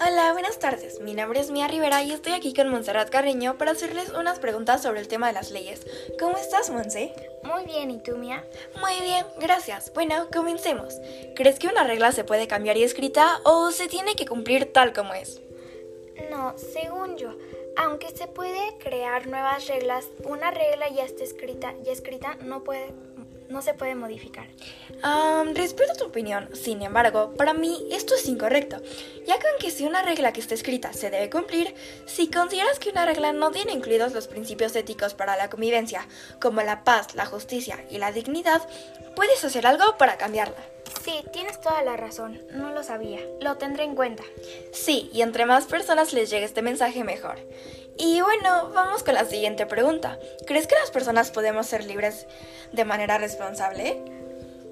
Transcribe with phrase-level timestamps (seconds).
[0.00, 1.00] Hola, buenas tardes.
[1.00, 4.82] Mi nombre es Mía Rivera y estoy aquí con Montserrat Carreño para hacerles unas preguntas
[4.82, 5.86] sobre el tema de las leyes.
[6.18, 7.12] ¿Cómo estás, Monse?
[7.42, 8.42] Muy bien, ¿y tú, Mía?
[8.80, 9.92] Muy bien, gracias.
[9.92, 10.94] Bueno, comencemos.
[11.36, 14.94] ¿Crees que una regla se puede cambiar y escrita o se tiene que cumplir tal
[14.94, 15.42] como es?
[16.30, 17.36] No, según yo,
[17.76, 22.92] aunque se puede crear nuevas reglas, una regla ya está escrita, ya escrita no puede
[23.48, 24.46] no se puede modificar.
[25.54, 28.80] respeto tu opinión, sin embargo, para mí esto es incorrecto,
[29.26, 31.74] ya que aunque si una regla que está escrita se debe cumplir,
[32.06, 36.06] si consideras que una regla no tiene incluidos los principios éticos para la convivencia,
[36.40, 38.62] como la paz, la justicia y la dignidad,
[39.16, 40.56] puedes hacer algo para cambiarla.
[41.04, 44.24] Sí, tienes toda la razón, no lo sabía, lo tendré en cuenta.
[44.72, 47.38] Sí, y entre más personas les llegue este mensaje mejor.
[47.98, 50.18] Y bueno, vamos con la siguiente pregunta.
[50.46, 52.26] ¿Crees que las personas podemos ser libres
[52.72, 54.00] de manera responsable?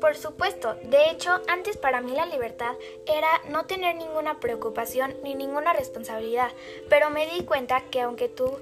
[0.00, 2.74] Por supuesto, de hecho, antes para mí la libertad
[3.06, 6.50] era no tener ninguna preocupación ni ninguna responsabilidad,
[6.88, 8.58] pero me di cuenta que aunque tú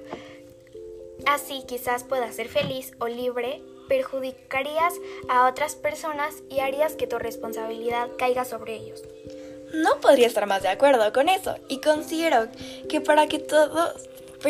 [1.27, 4.93] así quizás puedas ser feliz o libre, perjudicarías
[5.29, 9.03] a otras personas y harías que tu responsabilidad caiga sobre ellos.
[9.73, 12.47] No podría estar más de acuerdo con eso y considero
[12.87, 14.09] que para que todos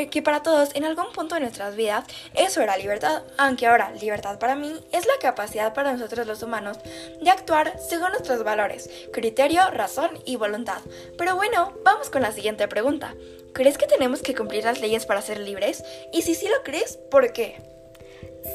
[0.09, 4.37] que para todos en algún punto de nuestras vidas eso era libertad, aunque ahora libertad
[4.39, 6.77] para mí es la capacidad para nosotros los humanos
[7.21, 10.81] de actuar según nuestros valores, criterio, razón y voluntad.
[11.17, 13.15] Pero bueno, vamos con la siguiente pregunta.
[13.53, 15.83] ¿Crees que tenemos que cumplir las leyes para ser libres?
[16.11, 17.55] Y si sí lo crees, ¿por qué?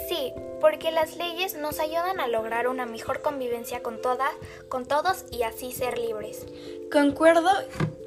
[0.09, 4.31] Sí, porque las leyes nos ayudan a lograr una mejor convivencia con todas,
[4.69, 6.47] con todos y así ser libres.
[6.93, 7.51] Concuerdo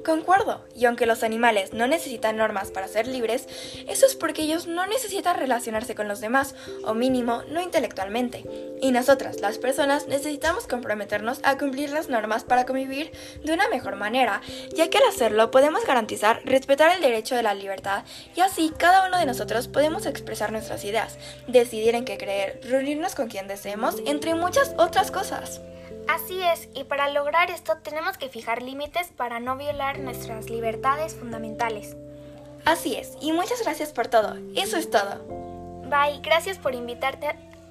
[0.04, 3.48] Concuerdo, y aunque los animales no necesitan normas para ser libres,
[3.88, 8.44] eso es porque ellos no necesitan relacionarse con los demás, o mínimo, no intelectualmente.
[8.82, 13.12] Y nosotras, las personas, necesitamos comprometernos a cumplir las normas para convivir
[13.44, 14.42] de una mejor manera,
[14.74, 18.04] ya que al hacerlo podemos garantizar respetar el derecho de la libertad
[18.36, 21.18] y así cada uno de nosotros podemos expresar nuestras ideas,
[21.48, 25.62] decidir en qué creer, reunirnos con quien deseemos, entre muchas otras cosas.
[26.08, 29.56] Así es, y para lograr esto tenemos que fijar límites para no
[29.94, 31.96] violar nuestras libertades fundamentales.
[32.64, 34.36] Así es, y muchas gracias por todo.
[34.56, 35.18] Eso es todo.
[35.84, 37.28] Bye, gracias por invitarte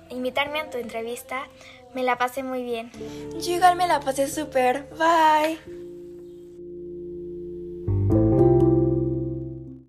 [0.10, 1.48] invitarme a tu entrevista.
[1.94, 2.92] Me la pasé muy bien.
[3.40, 4.88] Yo igual me la pasé súper.
[4.92, 5.83] Bye.